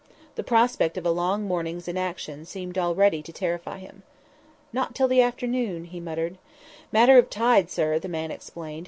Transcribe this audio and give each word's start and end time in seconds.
The 0.33 0.41
prospect 0.41 0.97
of 0.97 1.05
a 1.05 1.11
long 1.11 1.43
morning's 1.43 1.87
inaction 1.87 2.43
seemed 2.45 2.75
already 2.79 3.21
to 3.21 3.31
terrify 3.31 3.77
him. 3.77 4.01
"Not 4.73 4.95
till 4.95 5.07
the 5.07 5.21
afternoon," 5.21 5.83
he 5.85 5.99
muttered. 5.99 6.39
"Matter 6.91 7.19
of 7.19 7.29
tide, 7.29 7.69
sir," 7.69 7.99
the 7.99 8.09
man 8.09 8.31
explained. 8.31 8.79